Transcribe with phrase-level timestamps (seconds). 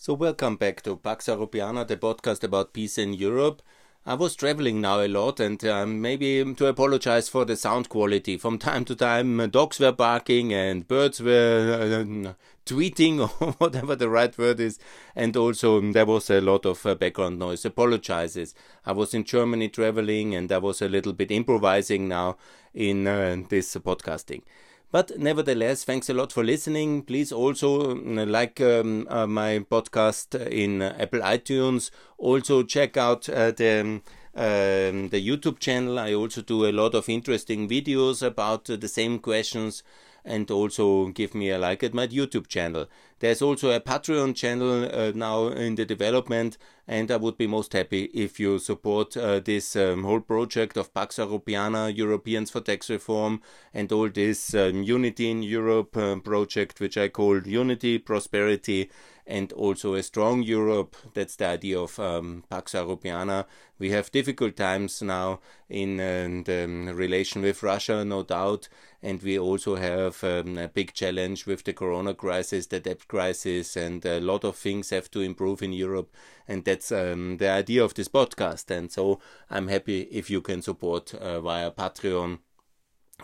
[0.00, 3.62] So, welcome back to Pax Europiana, the podcast about peace in Europe.
[4.06, 8.36] I was traveling now a lot, and uh, maybe to apologize for the sound quality.
[8.36, 12.32] From time to time, uh, dogs were barking and birds were uh,
[12.64, 14.78] tweeting, or whatever the right word is,
[15.16, 17.64] and also um, there was a lot of uh, background noise.
[17.64, 18.54] Apologizes.
[18.86, 22.36] I was in Germany traveling, and I was a little bit improvising now
[22.72, 24.42] in uh, this podcasting.
[24.90, 27.02] But nevertheless, thanks a lot for listening.
[27.02, 31.90] Please also mm, like um, uh, my podcast in Apple iTunes.
[32.16, 34.02] Also check out uh, the um,
[34.34, 35.98] um, the YouTube channel.
[35.98, 39.82] I also do a lot of interesting videos about uh, the same questions
[40.24, 42.86] and also give me a like at my YouTube channel.
[43.20, 47.72] There's also a Patreon channel uh, now in the development, and I would be most
[47.72, 52.88] happy if you support uh, this um, whole project of Pax Europiana, Europeans for Tax
[52.88, 53.42] Reform,
[53.74, 58.88] and all this um, Unity in Europe uh, project, which I call Unity, Prosperity,
[59.26, 60.96] and also a strong Europe.
[61.12, 63.44] That's the idea of um, Pax Europiana.
[63.78, 68.68] We have difficult times now in uh, the um, relation with Russia, no doubt,
[69.02, 74.04] and we also have um, a big challenge with the Corona crisis, that crisis, and
[74.04, 76.14] a lot of things have to improve in Europe.
[76.46, 78.70] And that's um, the idea of this podcast.
[78.70, 79.20] And so
[79.50, 82.38] I'm happy if you can support uh, via Patreon.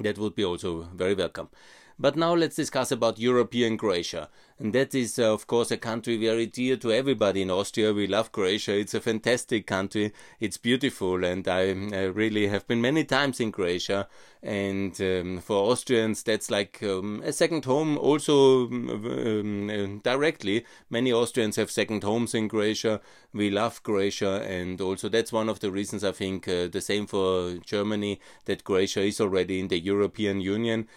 [0.01, 1.51] That would be also very welcome.
[1.97, 4.29] But now let's discuss about European Croatia.
[4.59, 7.93] And that is, uh, of course, a country very dear to everybody in Austria.
[7.93, 8.77] We love Croatia.
[8.77, 10.13] It's a fantastic country.
[10.41, 11.25] It's beautiful.
[11.25, 14.09] And I, I really have been many times in Croatia.
[14.43, 17.97] And um, for Austrians, that's like um, a second home.
[17.97, 23.01] Also, um, um, directly, many Austrians have second homes in Croatia.
[23.33, 24.43] We love Croatia.
[24.43, 28.65] And also, that's one of the reasons I think uh, the same for Germany that
[28.65, 30.89] Croatia is already in the European Union.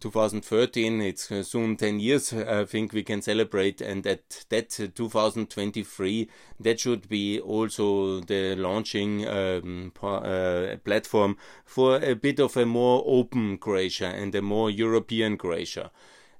[0.00, 4.86] 2013 it's uh, soon 10 years i think we can celebrate and at that uh,
[4.94, 6.28] 2023
[6.60, 13.02] that should be also the launching um, uh, platform for a bit of a more
[13.06, 15.90] open croatia and a more european croatia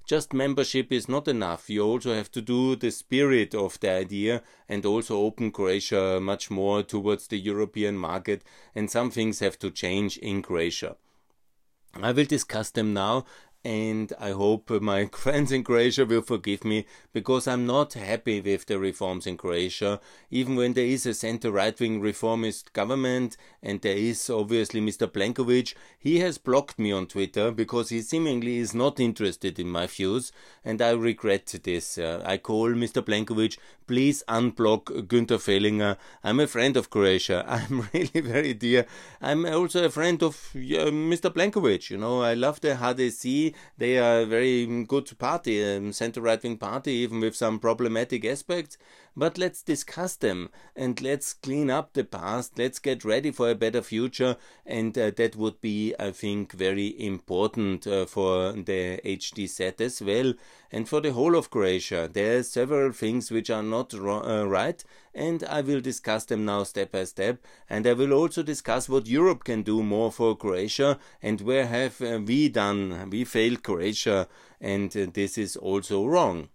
[0.05, 1.67] just membership is not enough.
[1.67, 6.51] You also have to do the spirit of the idea and also open Croatia much
[6.51, 8.43] more towards the European market,
[8.75, 10.95] and some things have to change in Croatia.
[12.01, 13.25] I will discuss them now
[13.65, 18.67] and I hope my friends in Croatia will forgive me because I'm not happy with
[18.67, 19.99] the reforms in Croatia.
[20.29, 25.07] Even when there is a center right wing reformist government and there is obviously Mr.
[25.07, 29.87] Plenković, he has blocked me on Twitter because he seemingly is not interested in my
[29.87, 30.31] views
[30.63, 31.97] and I regret this.
[31.97, 33.01] Uh, I call Mr.
[33.01, 35.97] Plenković, please unblock Günther Fehlinger.
[36.23, 37.43] I'm a friend of Croatia.
[37.47, 38.85] I'm really very dear.
[39.21, 41.33] I'm also a friend of uh, Mr.
[41.33, 41.89] Plenković.
[41.89, 45.93] You know, I love the HDZ they are a very mm, good party, um, a
[45.93, 48.77] center right wing party, even with some problematic aspects.
[49.17, 52.57] But let's discuss them and let's clean up the past.
[52.57, 54.35] Let's get ready for a better future.
[54.65, 60.33] And uh, that would be, I think, very important uh, for the HDZ as well
[60.69, 62.09] and for the whole of Croatia.
[62.11, 64.83] There are several things which are not uh, right,
[65.13, 67.41] and I will discuss them now step by step.
[67.69, 72.01] And I will also discuss what Europe can do more for Croatia and where have
[72.01, 74.27] uh, we done, we failed Croatia,
[74.59, 76.49] and uh, this is also wrong.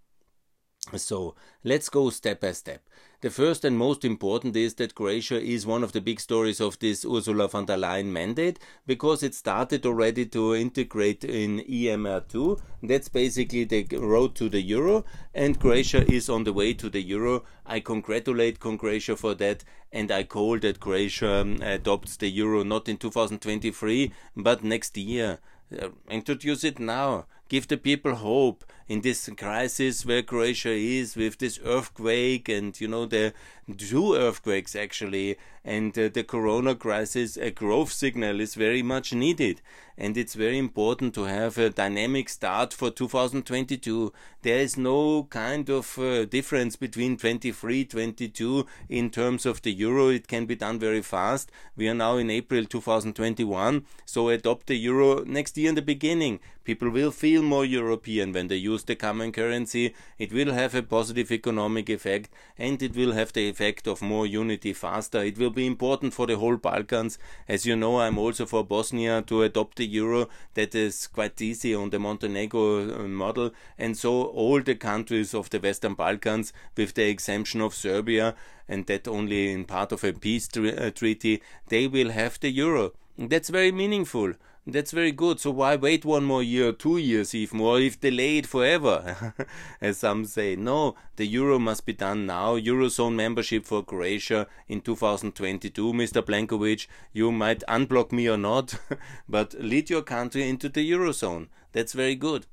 [0.97, 1.35] So
[1.65, 2.83] let's go step by step.
[3.23, 6.79] The first and most important is that Croatia is one of the big stories of
[6.79, 12.59] this Ursula von der Leyen mandate because it started already to integrate in EMR2.
[12.83, 17.03] That's basically the road to the euro, and Croatia is on the way to the
[17.03, 17.45] euro.
[17.67, 22.89] I congratulate Croatia for that, and I call that Croatia um, adopts the euro not
[22.89, 25.41] in 2023 but next year.
[25.79, 27.27] Uh, introduce it now.
[27.51, 32.89] Give the people hope in this crisis where Croatia is with this earthquake and you
[32.89, 33.33] know the
[33.79, 39.61] two earthquakes actually and uh, the corona crisis a growth signal is very much needed.
[39.99, 44.13] And it's very important to have a dynamic start for 2022
[44.43, 50.09] there is no kind of uh, difference between 23 22 in terms of the euro.
[50.09, 51.51] It can be done very fast.
[51.77, 56.41] We are now in april 2021 so adopt the euro next year in the beginning.
[56.65, 60.83] People will feel more european when they use the common currency, it will have a
[60.83, 65.23] positive economic effect and it will have the effect of more unity faster.
[65.23, 67.19] It will be important for the whole Balkans.
[67.49, 70.29] As you know, I'm also for Bosnia to adopt the euro.
[70.55, 73.53] That is quite easy on the Montenegro uh, model.
[73.79, 78.35] And so all the countries of the Western Balkans, with the exemption of Serbia,
[78.69, 82.93] and that only in part of a peace uh, treaty, they will have the euro.
[83.19, 84.35] That's very meaningful.
[84.67, 85.41] That's very good.
[85.41, 89.35] So why wait one more year, two years even more, if delayed forever,
[89.81, 90.55] as some say?
[90.55, 92.57] No, the euro must be done now.
[92.57, 95.93] Eurozone membership for Croatia in 2022.
[95.93, 96.23] Mr.
[96.23, 98.79] Plenković, you might unblock me or not,
[99.29, 101.49] but lead your country into the eurozone.
[101.73, 102.47] That's very good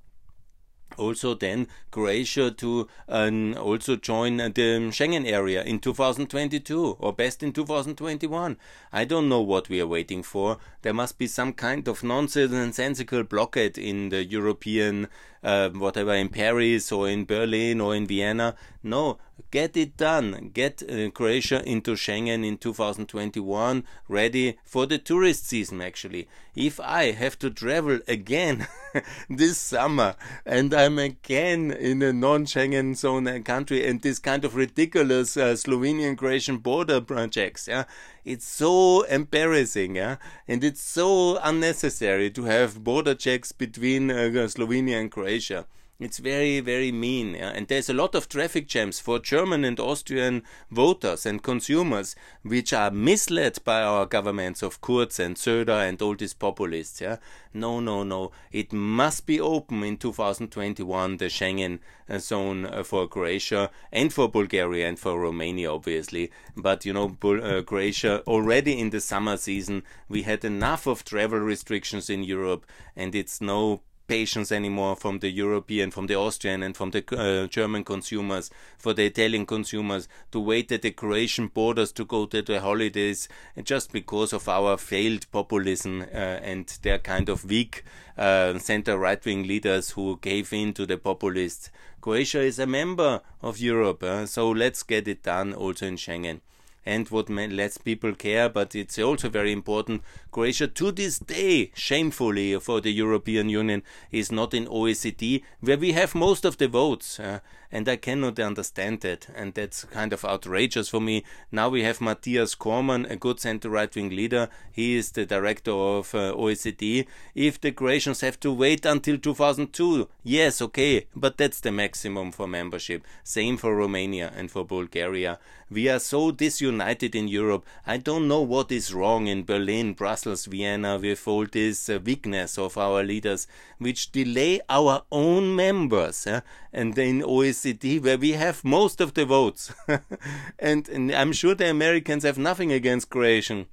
[0.97, 7.53] also then Croatia to um, also join the Schengen area in 2022 or best in
[7.53, 8.57] 2021.
[8.91, 10.57] I don't know what we are waiting for.
[10.81, 15.07] There must be some kind of nonsensical blockade in the European
[15.43, 18.55] uh, whatever in Paris or in Berlin or in Vienna.
[18.83, 19.17] No,
[19.51, 20.51] get it done.
[20.53, 25.81] Get uh, Croatia into Schengen in 2021, ready for the tourist season.
[25.81, 28.67] Actually, if I have to travel again
[29.29, 35.37] this summer and I'm again in a non-Schengen zone country and this kind of ridiculous
[35.37, 37.83] uh, Slovenian-Croatian border projects, yeah,
[38.27, 44.99] it's so embarrassing, yeah, and it's so unnecessary to have border checks between uh, Slovenia
[44.99, 45.65] and Croatia.
[45.99, 47.33] It's very, very mean.
[47.33, 47.49] Yeah?
[47.49, 52.71] And there's a lot of traffic jams for German and Austrian voters and consumers, which
[52.71, 57.01] are misled by our governments of Kurz and Söder and all these populists.
[57.01, 57.17] Yeah?
[57.51, 58.31] No, no, no.
[58.51, 64.29] It must be open in 2021, the Schengen uh, zone uh, for Croatia and for
[64.29, 66.29] Bulgaria and for Romania, obviously.
[66.55, 71.03] But, you know, Bul- uh, Croatia, already in the summer season, we had enough of
[71.03, 76.63] travel restrictions in Europe, and it's no patience anymore from the European, from the Austrian,
[76.63, 81.47] and from the uh, German consumers, for the Italian consumers to wait at the Croatian
[81.47, 83.27] borders to go to the holidays
[83.63, 87.83] just because of our failed populism uh, and their kind of weak
[88.17, 91.69] uh, center right wing leaders who gave in to the populists.
[92.01, 96.39] Croatia is a member of Europe, uh, so let's get it done also in Schengen
[96.87, 100.01] and what lets people care, but it's also very important.
[100.31, 105.91] Croatia, to this day, shamefully for the European Union, is not in OECD, where we
[105.91, 107.19] have most of the votes.
[107.19, 107.39] Uh,
[107.71, 111.25] and I cannot understand that, and that's kind of outrageous for me.
[111.51, 114.47] Now we have Mathias Cormann, a good center right wing leader.
[114.71, 117.05] He is the director of uh, OECD.
[117.35, 122.47] If the Croatians have to wait until 2002, yes, okay, but that's the maximum for
[122.47, 123.03] membership.
[123.23, 125.37] Same for Romania and for Bulgaria.
[125.69, 127.65] We are so disunited in Europe.
[127.85, 132.57] I don't know what is wrong in Berlin, Brussels, Vienna with all this uh, weakness
[132.57, 133.47] of our leaders,
[133.77, 136.25] which delay our own members.
[136.71, 139.73] And in OECD, where we have most of the votes.
[140.59, 143.65] and, and, I'm sure the Americans have nothing against Croatian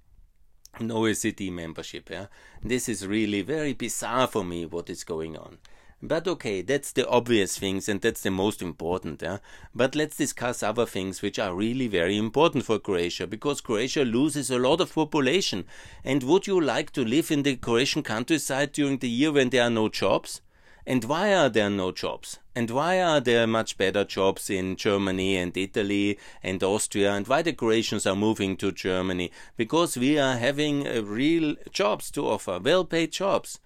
[0.81, 2.11] OECD membership.
[2.11, 2.27] Yeah?
[2.61, 5.59] This is really very bizarre for me what is going on.
[6.03, 9.23] But okay, that's the obvious things and that's the most important.
[9.23, 9.39] Yeah?
[9.75, 14.51] But let's discuss other things which are really very important for Croatia because Croatia loses
[14.51, 15.65] a lot of population.
[16.05, 19.63] And would you like to live in the Croatian countryside during the year when there
[19.63, 20.41] are no jobs?
[20.87, 22.41] And why are there no jobs?
[22.55, 27.13] And why are there much better jobs in Germany and Italy and Austria?
[27.15, 29.33] And why the Croatians are moving to Germany?
[29.57, 33.59] Because we are having real jobs to offer, well paid jobs.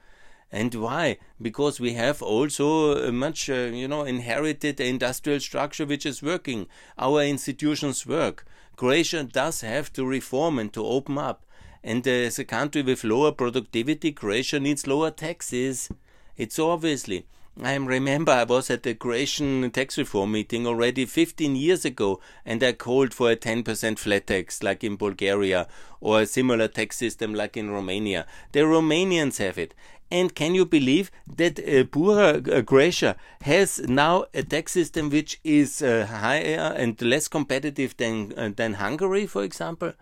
[0.50, 1.18] And why?
[1.40, 6.66] Because we have also much, uh, you know, inherited industrial structure which is working.
[6.98, 8.46] Our institutions work.
[8.76, 11.44] Croatia does have to reform and to open up.
[11.84, 15.90] And uh, as a country with lower productivity, Croatia needs lower taxes.
[16.36, 17.26] It's obviously.
[17.60, 22.62] I remember I was at the Croatian tax reform meeting already 15 years ago and
[22.62, 25.66] I called for a 10% flat tax like in Bulgaria
[26.00, 28.26] or a similar tax system like in Romania.
[28.52, 29.74] The Romanians have it.
[30.10, 35.82] And can you believe that uh, uh, Croatia has now a tax system which is
[35.82, 39.92] uh, higher and less competitive than uh, than Hungary, for example?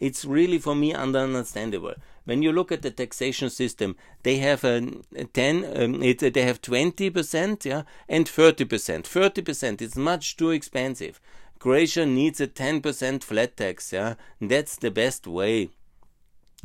[0.00, 1.94] It's really for me understandable.
[2.24, 6.42] When you look at the taxation system, they have a, a ten, um, it, they
[6.42, 9.06] have twenty percent, yeah, and thirty percent.
[9.06, 11.20] Thirty percent is much too expensive.
[11.58, 14.14] Croatia needs a ten percent flat tax, yeah.
[14.40, 15.70] That's the best way.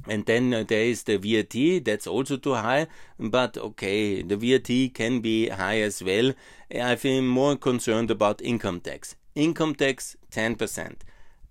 [0.08, 2.88] And then uh, there is the VAT, that's also too high,
[3.20, 6.34] but okay, the VAT can be high as well.
[6.74, 9.16] I feel more concerned about income tax.
[9.36, 10.96] Income tax 10%,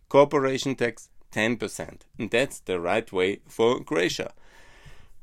[0.09, 2.00] corporation tax 10%.
[2.19, 4.33] And that's the right way for Croatia.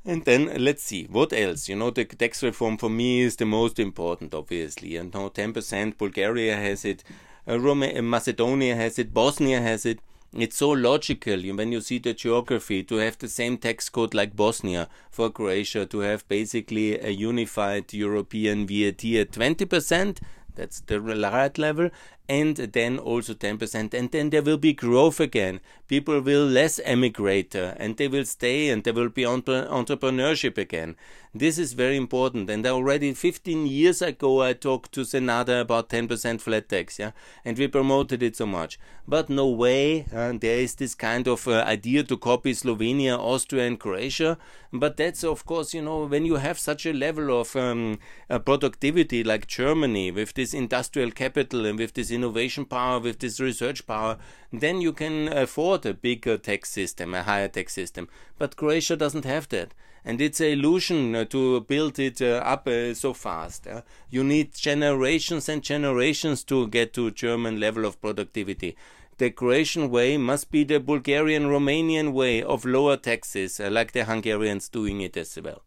[0.05, 1.67] And then let's see what else.
[1.67, 4.98] You know, the tax reform for me is the most important, obviously.
[4.98, 7.03] And now 10%, Bulgaria has it,
[7.48, 10.00] uh, Roma- Macedonia has it, Bosnia has it
[10.42, 14.36] it's so logical when you see the geography to have the same tax code like
[14.36, 20.18] Bosnia for Croatia, to have basically a unified European VAT at 20%,
[20.56, 21.89] that's the right level,
[22.27, 23.94] and then also 10%.
[23.94, 25.60] And then there will be growth again.
[25.88, 30.96] People will less emigrate uh, and they will stay and there will be entrepreneurship again.
[31.38, 32.50] This is very important.
[32.50, 37.12] And already 15 years ago, I talked to Sanader about 10% flat tax, yeah,
[37.44, 38.79] and we promoted it so much.
[39.05, 43.67] But no way, uh, there is this kind of uh, idea to copy Slovenia, Austria,
[43.67, 44.38] and Croatia.
[44.72, 48.39] But that's, of course, you know, when you have such a level of um, uh,
[48.39, 53.86] productivity like Germany, with this industrial capital and with this innovation power, with this research
[53.86, 54.17] power,
[54.51, 58.07] then you can afford a bigger tax system, a higher tax system.
[58.38, 59.74] But Croatia doesn't have that.
[60.07, 63.67] And it's an illusion uh, to build it uh, up uh, so fast.
[64.10, 68.75] You need generations and generations to get to German level of productivity
[69.17, 74.67] the Croatian way must be the Bulgarian Romanian way of lower taxes, like the Hungarians
[74.67, 75.62] doing it as well.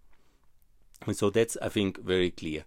[1.12, 2.64] So that's, I think, very clear.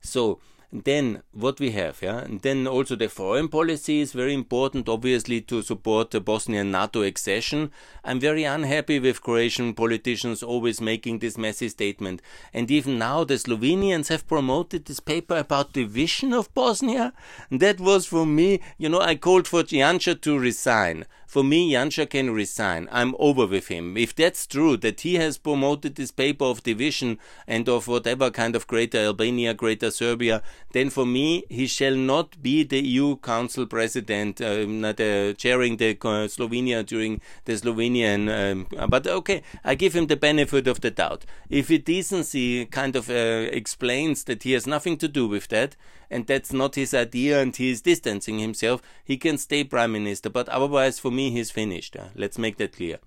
[0.00, 0.40] So
[0.72, 5.42] then what we have, yeah, and then also the foreign policy is very important, obviously,
[5.42, 7.70] to support the Bosnian NATO accession.
[8.02, 12.22] I'm very unhappy with Croatian politicians always making this messy statement.
[12.54, 17.12] And even now, the Slovenians have promoted this paper about the division of Bosnia.
[17.50, 21.04] That was for me, you know, I called for Janša to resign.
[21.32, 22.90] For me, Janša can resign.
[22.92, 23.96] I'm over with him.
[23.96, 28.54] If that's true, that he has promoted this paper of division and of whatever kind
[28.54, 33.64] of greater Albania, greater Serbia, then for me, he shall not be the EU Council
[33.64, 38.28] president, um, the, chairing the uh, Slovenia during the Slovenian.
[38.28, 41.24] Um, but okay, I give him the benefit of the doubt.
[41.48, 45.76] If it decency kind of uh, explains that he has nothing to do with that,
[46.12, 50.30] and that's not his idea and he is distancing himself, he can stay prime minister.
[50.30, 51.96] But otherwise, for me, he's finished.
[51.96, 52.98] Uh, let's make that clear.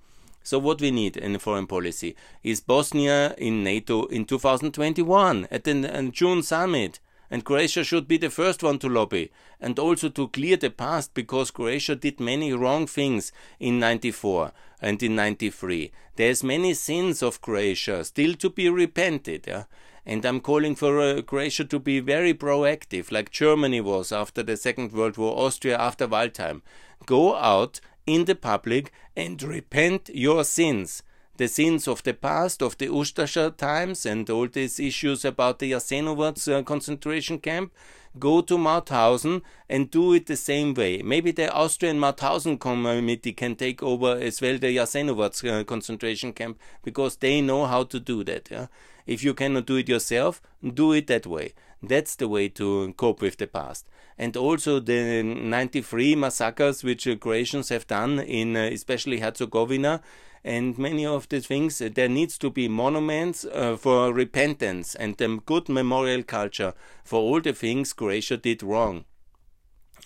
[0.43, 6.09] So what we need in foreign policy is Bosnia in NATO in 2021 at the
[6.11, 6.99] June summit.
[7.31, 11.15] And Croatia should be the first one to lobby and also to clear the past
[11.15, 15.91] because Croatia did many wrong things in 94 and in 93.
[16.15, 19.45] There's many sins of Croatia still to be repented.
[19.47, 19.63] Yeah?
[20.05, 24.55] And I'm calling for uh, Croatia to be very proactive, like Germany was after the
[24.55, 26.61] Second World War, Austria after Waldheim.
[27.05, 31.01] Go out in the public and repent your sins.
[31.37, 35.71] The sins of the past, of the Ustasha times, and all these issues about the
[35.71, 37.73] Jasenovac uh, concentration camp,
[38.17, 41.01] go to Mauthausen and do it the same way.
[41.01, 46.59] Maybe the Austrian Mauthausen committee can take over as well the Jasenovac uh, concentration camp
[46.83, 48.49] because they know how to do that.
[48.49, 48.67] Yeah?
[49.05, 50.41] If you cannot do it yourself,
[50.73, 51.53] do it that way.
[51.83, 53.87] That's the way to cope with the past.
[54.17, 60.01] And also the 93 massacres which Croatians have done in uh, especially Herzegovina
[60.45, 65.19] and many of the things uh, there needs to be monuments uh, for repentance and
[65.19, 66.73] um, good memorial culture
[67.03, 69.05] for all the things Croatia did wrong.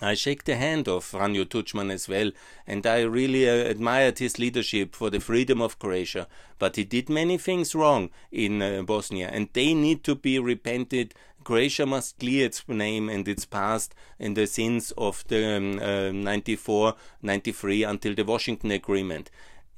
[0.01, 2.31] I shake the hand of Franjo Tuđman as well,
[2.65, 6.25] and I really uh, admired his leadership for the freedom of Croatia.
[6.58, 11.13] But he did many things wrong in uh, Bosnia, and they need to be repented.
[11.43, 16.12] Croatia must clear its name and its past and the sins of the um, uh,
[16.13, 19.29] 94, 93 until the Washington Agreement.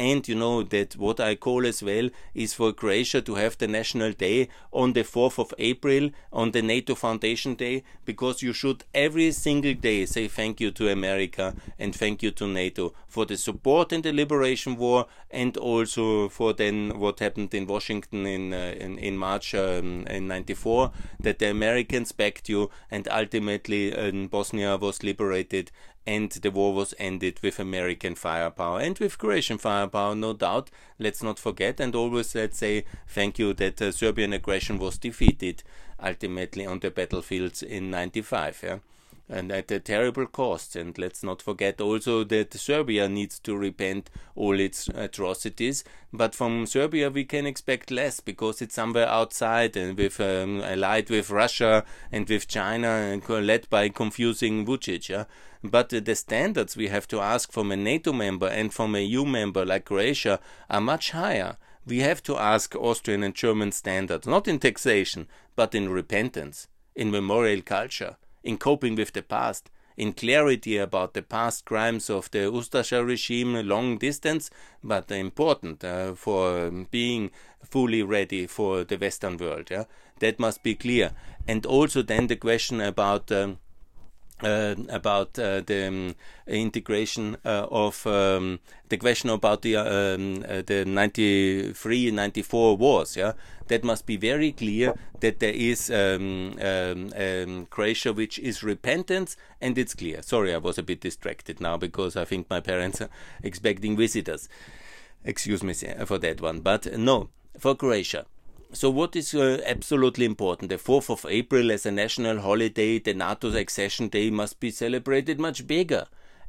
[0.02, 3.68] And you know that what I call as well is for Croatia to have the
[3.68, 8.84] National Day on the 4th of April, on the NATO Foundation Day, because you should
[8.96, 13.38] every single day say thank you to America and thank you to NATO for the
[13.38, 18.74] support in the Liberation War and also for then what happened in Washington in uh,
[18.80, 24.78] in, in, March um, in 94, that the Americans backed you and ultimately uh, Bosnia
[24.78, 25.70] was liberated
[26.06, 30.72] and the war was ended with American firepower and with Croatian firepower, no doubt.
[30.98, 35.64] Let's not forget, and always let's say thank you that uh, Serbian aggression was defeated
[36.04, 38.62] ultimately on the battlefields in 95.
[38.64, 38.78] Yeah?
[39.32, 40.76] And at a terrible cost.
[40.76, 45.84] And let's not forget also that Serbia needs to repent all its atrocities.
[46.12, 51.10] But from Serbia we can expect less because it's somewhere outside and with um, allied
[51.10, 55.08] with Russia and with China and led by confusing Vucic.
[55.08, 55.26] Yeah?
[55.64, 59.26] But the standards we have to ask from a NATO member and from a EU
[59.26, 61.58] member like Croatia are much higher.
[61.86, 67.10] We have to ask Austrian and German standards, not in taxation, but in repentance, in
[67.10, 72.40] memorial culture in coping with the past, in clarity about the past crimes of the
[72.40, 74.50] Ustasha regime long distance,
[74.84, 77.32] but important uh, for being
[77.64, 79.70] fully ready for the Western world.
[79.70, 79.86] Yeah?
[80.20, 81.12] That must be clear.
[81.48, 83.60] And also then the question about um,
[84.44, 86.16] uh, about uh, the um,
[86.48, 93.34] integration uh, of um, the question about the um, uh, the 93 94 wars yeah?
[93.68, 99.38] That must be very clear that there is um, um, um, Croatia which is repentance
[99.62, 100.22] and it's clear.
[100.22, 103.10] Sorry I was a bit distracted now because I think my parents are
[103.44, 104.50] expecting visitors.
[105.24, 105.74] Excuse me
[106.06, 106.60] for that one.
[106.60, 107.30] But no.
[107.58, 108.26] For Croatia
[108.74, 110.70] so what is uh, absolutely important?
[110.70, 115.40] The 4th of April as a national holiday, the NATO accession day must be celebrated
[115.40, 116.06] much bigger.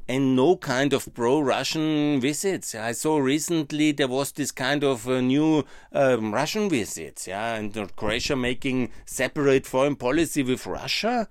[0.07, 2.75] And no kind of pro-Russian visits.
[2.75, 7.95] I saw recently there was this kind of uh, new um, Russian visits, yeah, and
[7.95, 11.29] Croatia making separate foreign policy with Russia.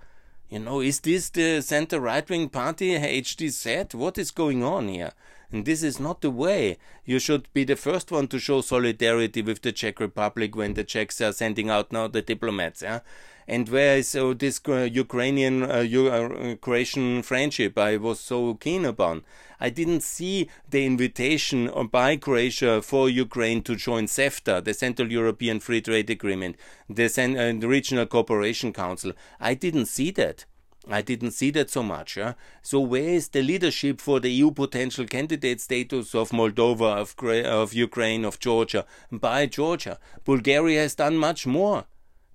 [0.49, 3.95] You know, is this the center right-wing party HDZ?
[3.95, 5.13] What is going on here?
[5.52, 6.78] And this is not the way.
[7.04, 10.82] You should be the first one to show solidarity with the Czech Republic when the
[10.82, 12.80] Czechs are sending out now the diplomats.
[12.80, 13.00] Yeah?
[13.47, 18.87] And where is uh, this uh, Ukrainian uh, uh, Croatian friendship I was so keen
[18.87, 19.25] upon?
[19.61, 25.61] I didn't see the invitation by Croatia for Ukraine to join CEFTA, the Central European
[25.61, 26.56] Free Trade Agreement,
[26.88, 29.12] the, uh, the Regional Cooperation Council.
[29.38, 30.47] I didn't see that.
[30.91, 32.17] I didn't see that so much.
[32.17, 32.35] Yeah?
[32.61, 37.15] So where is the leadership for the EU potential candidate status of Moldova, of,
[37.47, 38.85] of Ukraine, of Georgia?
[39.11, 41.85] By Georgia, Bulgaria has done much more.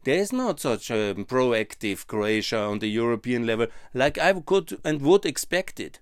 [0.06, 5.01] There is not such a proactive Croatia on the European level like I could and
[5.01, 6.00] would expect it.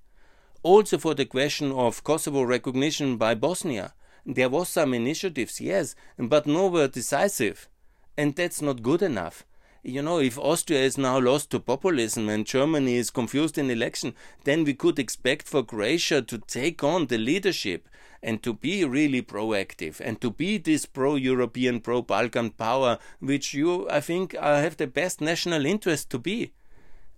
[0.62, 3.94] Also for the question of Kosovo recognition by Bosnia,
[4.25, 7.68] there was some initiatives, yes, but nowhere decisive.
[8.16, 9.44] And that's not good enough
[9.86, 14.15] you know, if Austria is now lost to populism and Germany is confused in election,
[14.44, 17.88] then we could expect for Croatia to take on the leadership
[18.24, 24.01] and to be really proactive and to be this pro-European, pro-Balkan power, which you, I
[24.01, 26.54] think, uh, have the best national interest to be.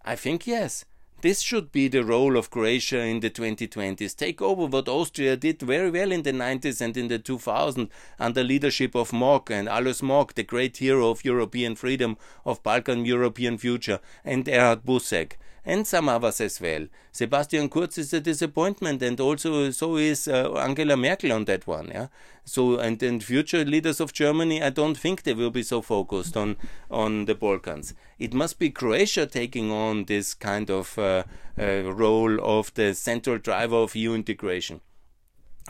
[0.04, 0.84] I think yes.
[1.22, 4.16] This should be the role of Croatia in the 2020s.
[4.16, 8.44] Take over what Austria did very well in the 90s and in the 2000s under
[8.44, 13.58] leadership of Mock and Alois Mock, the great hero of European freedom, of Balkan European
[13.58, 16.88] future, and Erhard Busek and some others as well.
[17.12, 21.90] Sebastian Kurz is a disappointment, and also so is uh, Angela Merkel on that one.
[21.94, 22.08] Yeah.
[22.46, 26.38] So and and future leaders of Germany, I don't think they will be so focused
[26.38, 26.56] on
[26.90, 27.94] on the Balkans.
[28.18, 31.24] It must be Croatia taking on this kind of uh,
[31.60, 34.80] uh, role of the central driver of EU integration.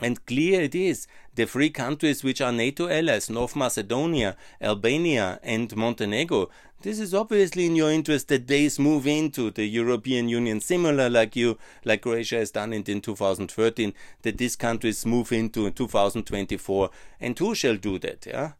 [0.00, 5.74] And clear it is, the three countries which are NATO allies, North Macedonia, Albania, and
[5.76, 6.50] Montenegro,
[6.82, 11.34] this is obviously in your interest that they move into the European Union, similar like
[11.34, 16.90] you, like Croatia has done it in 2013, that these countries move into 2024.
[17.20, 18.24] And who shall do that?
[18.26, 18.52] Yeah.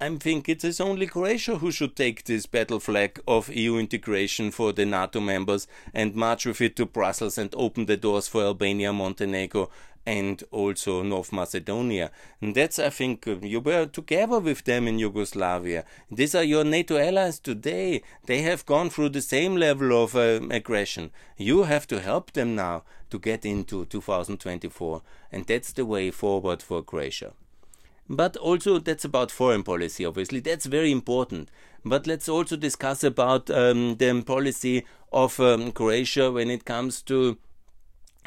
[0.00, 4.52] I think it is only Croatia who should take this battle flag of EU integration
[4.52, 8.42] for the NATO members and march with it to Brussels and open the doors for
[8.44, 9.70] Albania, Montenegro,
[10.06, 12.12] and also North Macedonia.
[12.40, 15.84] And that's, I think, uh, you were together with them in Yugoslavia.
[16.12, 18.02] These are your NATO allies today.
[18.26, 21.10] They have gone through the same level of uh, aggression.
[21.36, 25.02] You have to help them now to get into 2024.
[25.32, 27.32] And that's the way forward for Croatia.
[28.08, 30.40] But also, that's about foreign policy, obviously.
[30.40, 31.50] That's very important.
[31.84, 37.38] But let's also discuss about um, the policy of um, Croatia when it comes to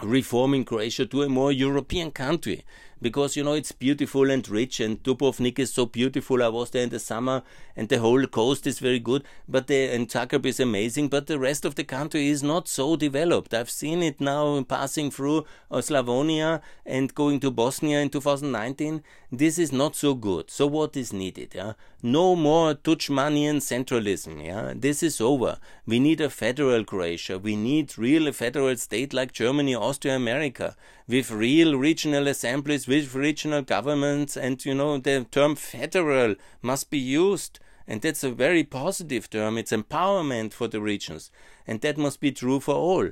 [0.01, 2.63] reforming Croatia to a more European country
[3.01, 6.43] because you know it's beautiful and rich and Dubrovnik is so beautiful.
[6.43, 7.43] I was there in the summer
[7.75, 11.39] and the whole coast is very good, but the and Zagreb is amazing, but the
[11.39, 13.53] rest of the country is not so developed.
[13.53, 19.03] I've seen it now passing through uh, Slavonia and going to Bosnia in 2019.
[19.31, 20.51] This is not so good.
[20.51, 21.53] So what is needed?
[21.55, 21.73] Yeah?
[22.03, 24.43] No more Tudjmanian centralism.
[24.43, 25.57] Yeah, this is over.
[25.85, 27.39] We need a federal Croatia.
[27.39, 30.75] We need real federal state like Germany, Austria, America,
[31.07, 36.97] with real regional assemblies, with regional governments, and you know the term federal must be
[36.97, 37.57] used.
[37.87, 39.57] And that's a very positive term.
[39.57, 41.31] It's empowerment for the regions.
[41.65, 43.11] And that must be true for all.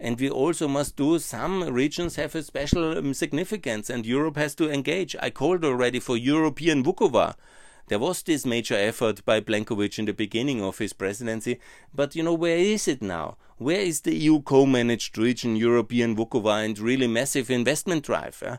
[0.00, 4.56] And we also must do some regions have a special um, significance, and Europe has
[4.56, 5.14] to engage.
[5.22, 7.36] I called already for European Vukovar
[7.90, 11.58] there was this major effort by Plenković in the beginning of his presidency,
[11.92, 13.36] but you know, where is it now?
[13.58, 18.40] Where is the EU co managed region, European Vukovar, and really massive investment drive?
[18.46, 18.58] Eh?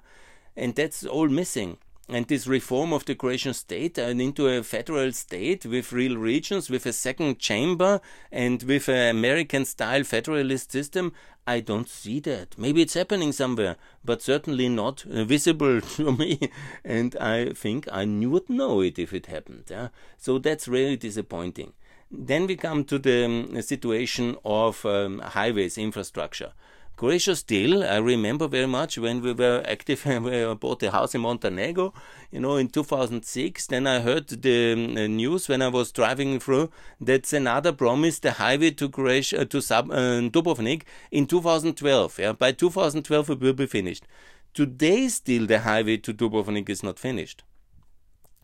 [0.62, 1.78] And that's all missing
[2.12, 6.69] and this reform of the Croatian state and into a federal state with real regions,
[6.69, 11.13] with a second chamber, and with an American style federalist system,
[11.47, 12.58] I don't see that.
[12.58, 16.39] Maybe it's happening somewhere, but certainly not visible to me.
[16.84, 19.65] And I think I would know it if it happened.
[19.69, 19.89] Yeah?
[20.17, 21.74] So that's really disappointing.
[22.12, 26.52] Then we come to the um, situation of um, highways infrastructure.
[26.95, 31.15] Croatia still, I remember very much when we were active, and we bought a house
[31.15, 31.93] in Montenegro,
[32.32, 33.67] you know, in 2006.
[33.67, 38.34] Then I heard the um, news when I was driving through that Sanader promised the
[38.34, 42.19] highway to Croatia, to Sub, uh, Dubrovnik in 2012.
[42.19, 42.34] Yeah?
[42.34, 44.06] By 2012 it will be finished.
[44.54, 47.43] Today still the highway to Dubrovnik is not finished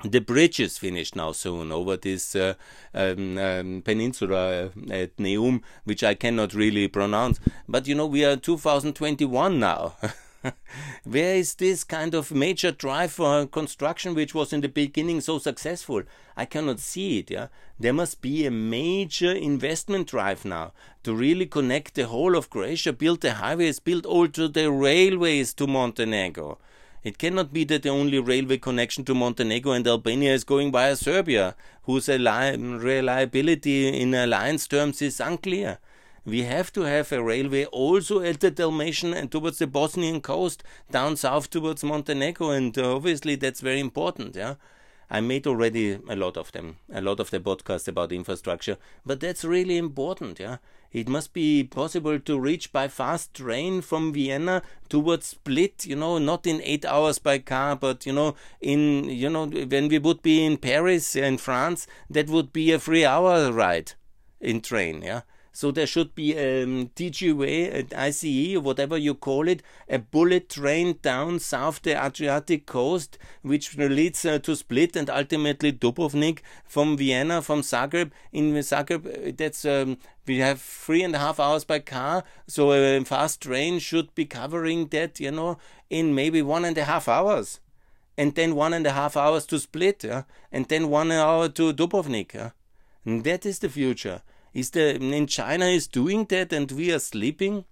[0.04, 2.54] the bridge is finished now soon over this uh,
[2.94, 7.40] um, um, peninsula uh, at Neum, which I cannot really pronounce.
[7.68, 9.96] But you know, we are 2021 now.
[11.04, 15.40] Where is this kind of major drive for construction, which was in the beginning so
[15.40, 16.04] successful?
[16.36, 17.32] I cannot see it.
[17.32, 17.48] Yeah,
[17.80, 22.94] there must be a major investment drive now to really connect the whole of Croatia,
[22.94, 26.60] build the highways, build also the railways to Montenegro.
[27.08, 30.94] It cannot be that the only railway connection to Montenegro and Albania is going via
[30.94, 35.78] Serbia, whose reliability in alliance terms is unclear.
[36.26, 40.66] We have to have a railway also at the Dalmatian and towards the Bosnian coast,
[40.92, 44.36] down south towards Montenegro, and obviously that's very important.
[44.36, 44.56] Yeah,
[45.10, 49.22] I made already a lot of them, a lot of the podcasts about infrastructure, but
[49.22, 50.42] that's really important.
[50.42, 50.58] Yeah,
[50.92, 56.18] it must be possible to reach by fast train from Vienna towards Split, you know,
[56.18, 60.22] not in eight hours by car, but, you know, in, you know, when we would
[60.22, 63.94] be in Paris, in France, that would be a three hour ride
[64.40, 65.22] in train, yeah.
[65.58, 70.50] So there should be a um, TGV, an ICE, whatever you call it, a bullet
[70.50, 76.96] train down south the Adriatic coast, which leads uh, to Split and ultimately Dubrovnik from
[76.96, 78.12] Vienna, from Zagreb.
[78.32, 82.72] In Zagreb, uh, that's um, we have three and a half hours by car, so
[82.74, 85.58] a fast train should be covering that, you know,
[85.90, 87.62] in maybe one and a half hours
[88.16, 90.22] and then one and a half hours to Split, yeah?
[90.52, 92.36] and then one hour to Dubrovnik.
[92.36, 92.52] Yeah?
[93.24, 94.22] that is the future.
[94.54, 97.66] Is the in China is doing that and we are sleeping?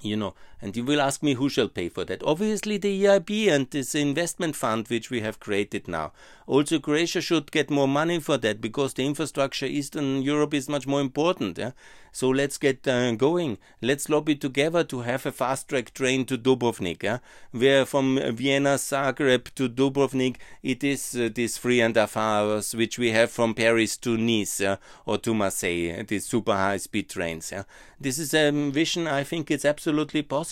[0.00, 2.22] You know, and you will ask me who shall pay for that.
[2.22, 6.12] Obviously, the EIB and this investment fund which we have created now.
[6.46, 10.86] Also, Croatia should get more money for that because the infrastructure Eastern Europe is much
[10.86, 11.56] more important.
[11.56, 11.70] Yeah?
[12.12, 13.58] So let's get uh, going.
[13.80, 17.18] Let's lobby together to have a fast track train to Dubrovnik, yeah?
[17.52, 22.74] where from Vienna, Zagreb to Dubrovnik, it is uh, these three and a half hours
[22.74, 24.76] which we have from Paris to Nice yeah?
[25.06, 27.52] or to Marseille, these super high speed trains.
[27.52, 27.62] Yeah?
[28.00, 30.49] This is a vision I think it's absolutely possible.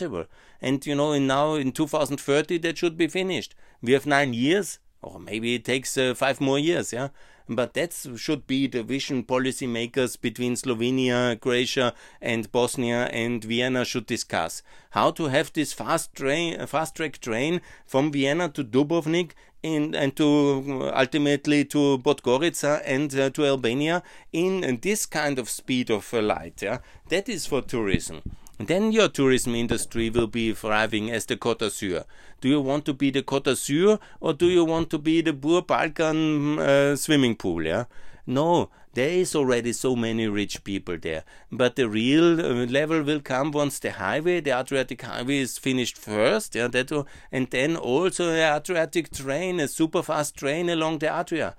[0.60, 3.54] And you know, in now in 2030, that should be finished.
[3.82, 7.08] We have nine years, or maybe it takes uh, five more years, yeah
[7.48, 14.06] but that should be the vision policymakers between Slovenia, Croatia, and Bosnia and Vienna should
[14.06, 14.62] discuss.
[14.90, 19.32] How to have this fast train, fast track train from Vienna to Dubrovnik
[19.62, 25.48] in, and to ultimately to Podgorica and uh, to Albania in, in, this kind of
[25.48, 26.62] speed of uh, light.
[26.62, 28.22] Yeah, that is for tourism.
[28.58, 32.04] Then your tourism industry will be thriving as the Côte d'Azur.
[32.40, 35.32] Do you want to be the Côte d'Azur or do you want to be the
[35.32, 37.64] Bur Balkan uh, swimming pool?
[37.64, 37.84] Yeah.
[38.26, 41.22] No, there is already so many rich people there.
[41.52, 45.96] But the real uh, level will come once the highway, the Adriatic highway, is finished
[45.96, 46.56] first.
[46.56, 46.90] Yeah, that,
[47.30, 51.54] and then also the Adriatic train, a super fast train along the Adria.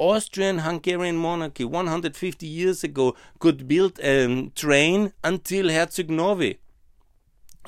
[0.00, 6.58] Austrian Hungarian monarchy 150 years ago could build a train until Herceg Novi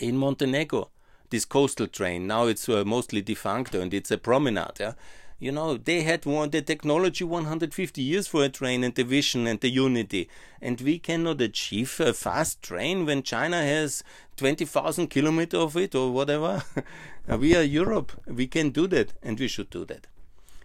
[0.00, 0.88] in Montenegro.
[1.28, 4.80] This coastal train now it's uh, mostly defunct and it's a promenade.
[4.80, 4.94] Yeah?
[5.38, 9.46] You know they had one, the technology 150 years for a train and the vision
[9.46, 10.30] and the unity,
[10.62, 14.02] and we cannot achieve a fast train when China has
[14.38, 16.62] 20,000 kilometers of it or whatever.
[17.28, 18.12] we are Europe.
[18.26, 20.06] We can do that, and we should do that.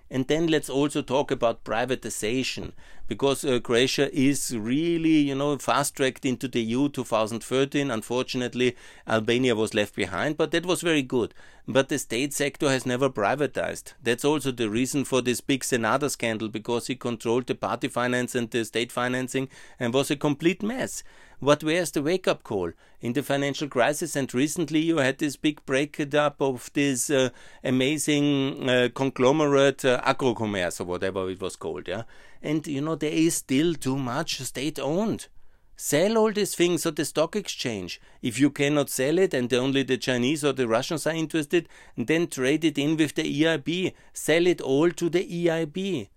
[0.09, 2.71] And then let's also talk about privatization
[3.07, 7.91] because uh, Croatia is really, you know, fast tracked into the EU 2013.
[7.91, 8.75] Unfortunately,
[9.07, 11.33] Albania was left behind, but that was very good.
[11.67, 13.93] But the state sector has never privatized.
[14.01, 18.35] That's also the reason for this big Sanader scandal because he controlled the party finance
[18.35, 21.03] and the state financing and was a complete mess.
[21.39, 24.15] What where's the wake up call in the financial crisis?
[24.15, 27.29] And recently you had this big breakup of this uh,
[27.63, 31.87] amazing uh, conglomerate uh, Agrocommerce or whatever it was called.
[31.87, 32.03] Yeah,
[32.41, 35.27] and you know there is still too much state owned.
[35.75, 38.01] Sell all these things at the stock exchange.
[38.23, 42.25] If you cannot sell it and only the Chinese or the Russians are interested, then
[42.25, 43.93] trade it in with the EIB.
[44.11, 46.07] Sell it all to the EIB.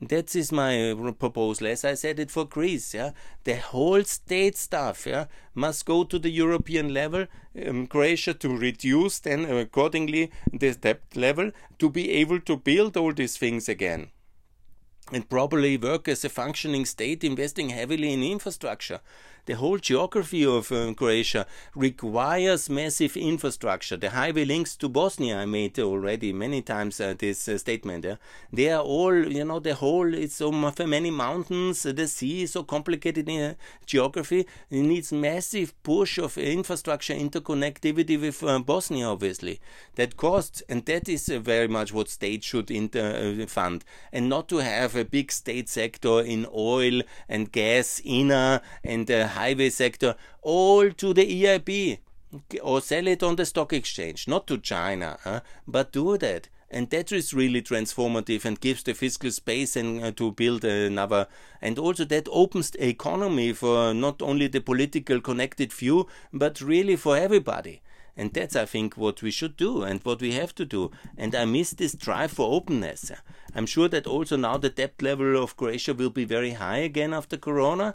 [0.00, 1.66] That is my proposal.
[1.66, 3.10] As I said it for Greece, yeah,
[3.42, 7.26] the whole state stuff, yeah, must go to the European level.
[7.66, 13.12] Um, Croatia to reduce then accordingly the debt level to be able to build all
[13.12, 14.10] these things again.
[15.12, 19.00] and properly work as a functioning state, investing heavily in infrastructure
[19.48, 23.96] the whole geography of uh, Croatia requires massive infrastructure.
[23.96, 28.04] The highway links to Bosnia, I made already many times uh, this uh, statement.
[28.04, 28.16] Yeah?
[28.52, 32.62] They are all, you know, the whole, it's so many mountains, the sea is so
[32.62, 33.54] complicated in uh,
[33.86, 34.46] geography.
[34.68, 39.60] It needs massive push of infrastructure interconnectivity with uh, Bosnia, obviously.
[39.94, 43.82] That costs, and that is uh, very much what states should inter- fund,
[44.12, 49.70] and not to have a big state sector in oil and gas, INA, and highway
[49.70, 51.98] sector all to the EIB
[52.62, 55.40] or sell it on the stock exchange, not to China, huh?
[55.66, 56.48] but do that.
[56.70, 61.26] And that is really transformative and gives the fiscal space and uh, to build another.
[61.62, 66.96] And also that opens the economy for not only the political connected few, but really
[66.96, 67.80] for everybody.
[68.18, 70.90] And that's, I think, what we should do and what we have to do.
[71.16, 73.12] And I miss this drive for openness.
[73.54, 77.14] I'm sure that also now the debt level of Croatia will be very high again
[77.14, 77.94] after Corona.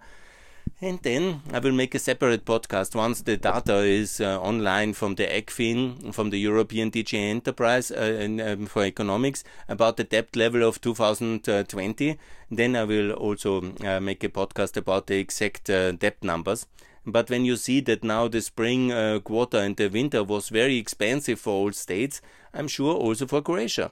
[0.81, 5.15] And then I will make a separate podcast once the data is uh, online from
[5.15, 10.35] the ECFIN, from the European DG Enterprise uh, in, um, for economics, about the debt
[10.35, 12.17] level of 2020.
[12.51, 16.67] Then I will also uh, make a podcast about the exact uh, debt numbers.
[17.05, 20.77] But when you see that now the spring uh, quarter and the winter was very
[20.77, 22.21] expensive for all states,
[22.53, 23.91] I'm sure also for Croatia.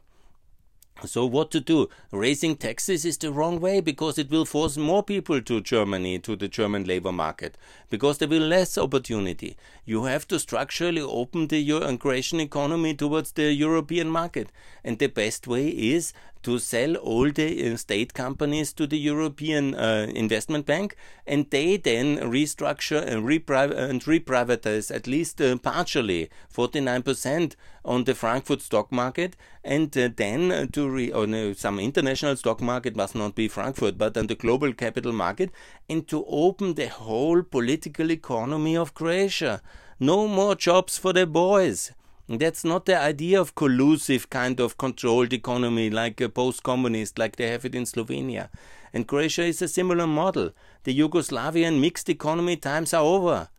[1.05, 1.89] So what to do?
[2.11, 6.35] Raising taxes is the wrong way because it will force more people to Germany, to
[6.35, 7.57] the German labor market,
[7.89, 9.57] because there will be less opportunity.
[9.85, 14.51] You have to structurally open the Croatian economy towards the European market.
[14.83, 19.75] And the best way is to sell all the uh, state companies to the European
[19.75, 27.55] uh, Investment Bank, and they then restructure and, and reprivatize at least uh, partially 49%
[27.83, 33.15] on the Frankfurt stock market, and then to re- on some international stock market must
[33.15, 35.51] not be Frankfurt, but on the global capital market,
[35.89, 39.61] and to open the whole political economy of Croatia.
[39.99, 41.91] No more jobs for the boys.
[42.39, 47.49] That's not the idea of collusive kind of controlled economy like a post-communist, like they
[47.49, 48.49] have it in Slovenia.
[48.93, 50.51] And Croatia is a similar model.
[50.83, 53.49] The Yugoslavian mixed economy times are over.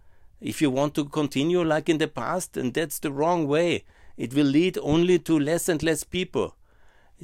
[0.40, 3.84] If you want to continue like in the past, and that's the wrong way.
[4.16, 6.54] It will lead only to less and less people.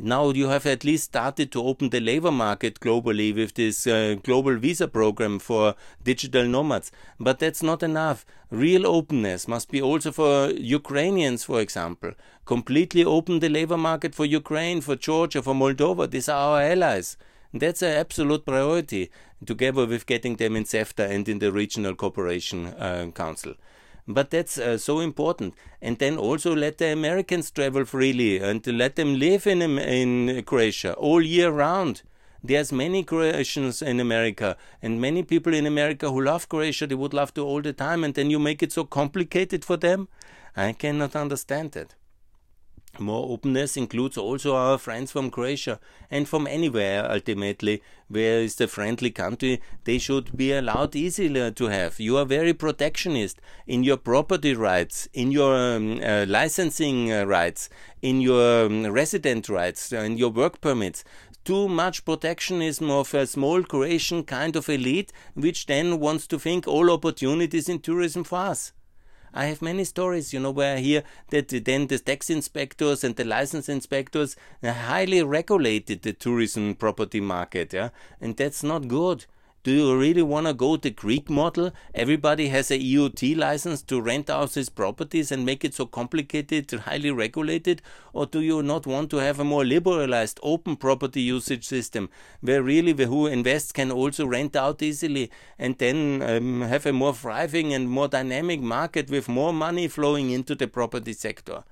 [0.01, 4.15] Now you have at least started to open the labor market globally with this uh,
[4.23, 6.93] global visa program for digital nomads.
[7.19, 8.25] But that's not enough.
[8.51, 12.13] Real openness must be also for Ukrainians, for example.
[12.45, 16.09] Completely open the labor market for Ukraine, for Georgia, for Moldova.
[16.09, 17.17] These are our allies.
[17.53, 19.11] That's an absolute priority,
[19.45, 23.55] together with getting them in CEFTA and in the Regional Cooperation uh, Council.
[24.11, 25.55] But that's uh, so important.
[25.83, 30.94] And then also let the Americans travel freely and let them live in in Croatia
[30.94, 32.03] all year round.
[32.42, 36.87] There's many Croatians in America and many people in America who love Croatia.
[36.87, 39.77] They would love to all the time, and then you make it so complicated for
[39.77, 40.09] them.
[40.57, 41.94] I cannot understand that.
[42.98, 45.79] More openness includes also our friends from Croatia
[46.11, 51.66] and from anywhere ultimately where is the friendly country they should be allowed easily to
[51.66, 52.01] have.
[52.01, 57.68] You are very protectionist in your property rights, in your um, uh, licensing uh, rights,
[58.03, 61.05] in your um, resident rights, uh, in your work permits
[61.44, 66.68] too much protectionism of a small Croatian kind of elite, which then wants to think
[66.68, 68.72] all opportunities in tourism for us.
[69.35, 73.17] I have many stories, you know, where I hear that then the tax inspectors and
[73.17, 79.27] the license inspectors highly regulated the tourism property market, yeah, and that's not good.
[79.64, 81.73] Do you really want to go the Greek model?
[81.92, 86.71] Everybody has a EOT license to rent out his properties and make it so complicated,
[86.71, 87.83] highly regulated?
[88.12, 92.09] Or do you not want to have a more liberalized, open property usage system
[92.40, 96.92] where really the who invests can also rent out easily and then um, have a
[96.92, 101.64] more thriving and more dynamic market with more money flowing into the property sector?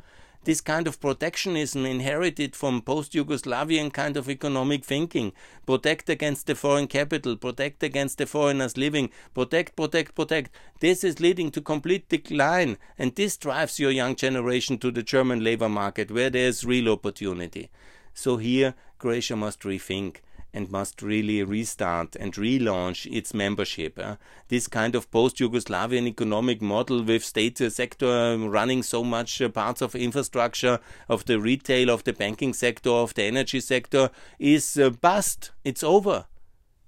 [0.46, 5.32] This kind of protectionism inherited from post Yugoslavian kind of economic thinking.
[5.66, 10.52] Protect against the foreign capital, protect against the foreigners living, protect, protect, protect.
[10.78, 15.42] This is leading to complete decline, and this drives your young generation to the German
[15.42, 17.68] labor market where there is real opportunity.
[18.14, 20.18] So here, Croatia must rethink
[20.56, 23.98] and must really restart and relaunch its membership.
[23.98, 24.16] Uh.
[24.48, 29.82] This kind of post Yugoslavian economic model with state sector running so much uh, parts
[29.82, 34.88] of infrastructure, of the retail, of the banking sector, of the energy sector is uh,
[34.88, 35.50] bust.
[35.62, 36.24] It's over.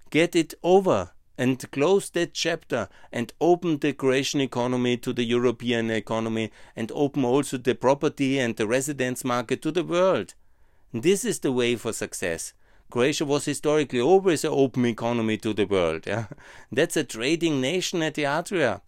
[0.09, 5.91] Get it over and close that chapter and open the Croatian economy to the European
[5.91, 10.33] economy and open also the property and the residence market to the world.
[10.95, 12.55] This is the way for success
[12.91, 16.07] Croatia was historically always an open economy to the world.
[16.07, 16.27] Yeah?
[16.73, 18.83] That's a trading nation at the Adria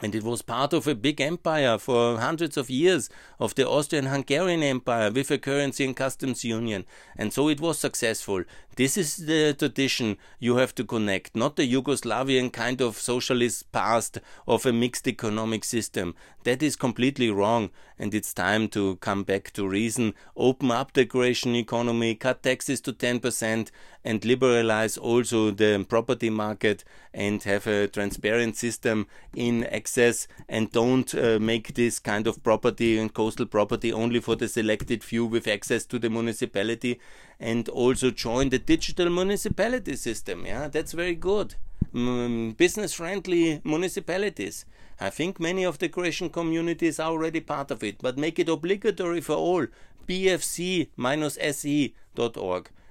[0.00, 4.06] and it was part of a big empire for hundreds of years of the Austrian
[4.06, 6.86] Hungarian Empire with a currency and customs union.
[7.16, 8.44] And so it was successful.
[8.76, 14.18] This is the tradition you have to connect, not the Yugoslavian kind of socialist past
[14.48, 16.14] of a mixed economic system.
[16.44, 21.04] That is completely wrong, and it's time to come back to reason, open up the
[21.04, 23.70] Croatian economy, cut taxes to 10%,
[24.04, 26.82] and liberalize also the property market
[27.14, 32.98] and have a transparent system in access and don't uh, make this kind of property
[32.98, 36.98] and coastal property only for the selected few with access to the municipality
[37.42, 40.46] and also join the digital municipality system.
[40.46, 41.56] Yeah, that's very good.
[41.92, 44.64] Mm, business friendly municipalities.
[45.00, 48.48] I think many of the Croatian communities are already part of it, but make it
[48.48, 49.66] obligatory for all.
[50.08, 50.90] bfc-se.org.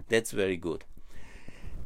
[0.09, 0.83] That's very good.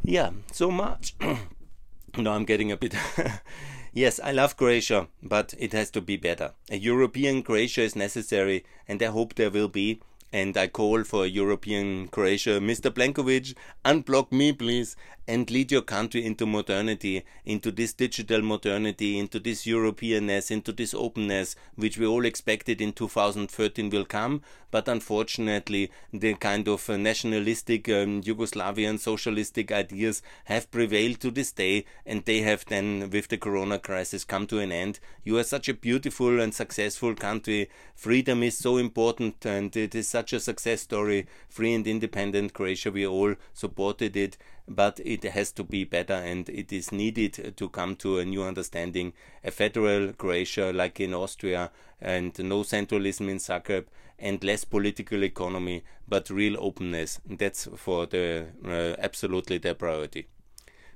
[0.04, 1.16] Yeah, so much.
[2.18, 2.96] no, I'm getting a bit.
[3.94, 6.54] yes, I love Croatia, but it has to be better.
[6.72, 10.02] A European Croatia is necessary, and I hope there will be
[10.36, 12.92] and I call for European Croatia, Mr.
[12.92, 19.40] Plenković, unblock me, please, and lead your country into modernity, into this digital modernity, into
[19.40, 24.42] this Europeanness, into this openness, which we all expected in 2013 will come.
[24.72, 31.54] But unfortunately, the kind of uh, nationalistic um, Yugoslavian socialistic ideas have prevailed to this
[31.54, 35.00] day, and they have then, with the corona crisis, come to an end.
[35.24, 37.70] You are such a beautiful and successful country.
[37.96, 42.52] Freedom is so important, and it is such such a success story, free and independent
[42.52, 42.90] Croatia.
[42.90, 47.70] We all supported it, but it has to be better and it is needed to
[47.70, 49.14] come to a new understanding.
[49.44, 53.86] A federal Croatia, like in Austria, and no centralism in Zagreb,
[54.18, 57.20] and less political economy, but real openness.
[57.26, 60.28] That's for the uh, absolutely their priority.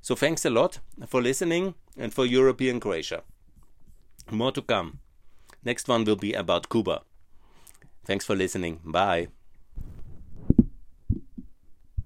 [0.02, 3.24] So thanks a lot for listening and for European Croatia.
[4.32, 5.00] More to come.
[5.64, 7.02] Next one will be about Cuba.
[8.06, 8.80] Thanks for listening.
[8.86, 9.28] Bye.